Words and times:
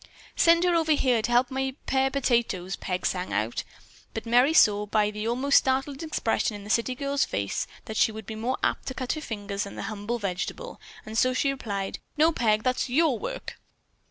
"Send 0.35 0.63
her 0.63 0.73
over 0.73 0.93
here 0.93 1.21
to 1.21 1.31
help 1.31 1.51
me 1.51 1.73
pare 1.85 2.09
potatoes," 2.09 2.75
Peg 2.75 3.05
sang 3.05 3.31
out. 3.31 3.63
But 4.15 4.25
Merry 4.25 4.51
saw, 4.51 4.87
by 4.87 5.11
the 5.11 5.27
almost 5.27 5.59
startled 5.59 6.01
expression 6.01 6.55
in 6.55 6.63
the 6.63 6.71
city 6.71 6.95
girl's 6.95 7.23
face, 7.23 7.67
that 7.85 7.97
she 7.97 8.11
would 8.11 8.25
be 8.25 8.33
more 8.33 8.57
apt 8.63 8.87
to 8.87 8.95
cut 8.95 9.13
her 9.13 9.21
fingers 9.21 9.65
than 9.65 9.75
the 9.75 9.83
humble 9.93 10.17
vegetable, 10.17 10.81
and 11.05 11.19
so 11.19 11.35
she 11.35 11.51
replied: 11.51 11.99
"No, 12.17 12.31
Peg, 12.31 12.63
that's 12.63 12.89
your 12.89 13.19
work. 13.19 13.59